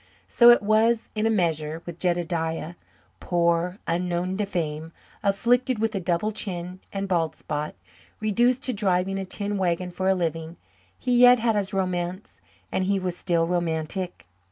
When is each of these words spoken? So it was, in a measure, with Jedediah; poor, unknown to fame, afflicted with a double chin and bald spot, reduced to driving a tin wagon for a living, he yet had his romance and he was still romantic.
So 0.27 0.49
it 0.49 0.63
was, 0.63 1.11
in 1.13 1.27
a 1.27 1.29
measure, 1.29 1.83
with 1.85 1.99
Jedediah; 1.99 2.73
poor, 3.19 3.77
unknown 3.85 4.35
to 4.37 4.47
fame, 4.47 4.93
afflicted 5.21 5.77
with 5.77 5.93
a 5.93 5.99
double 5.99 6.31
chin 6.31 6.79
and 6.91 7.07
bald 7.07 7.35
spot, 7.35 7.75
reduced 8.19 8.63
to 8.63 8.73
driving 8.73 9.19
a 9.19 9.25
tin 9.25 9.59
wagon 9.59 9.91
for 9.91 10.09
a 10.09 10.15
living, 10.15 10.57
he 10.97 11.15
yet 11.15 11.37
had 11.37 11.55
his 11.55 11.71
romance 11.71 12.41
and 12.71 12.85
he 12.85 12.97
was 12.97 13.15
still 13.15 13.45
romantic. 13.45 14.25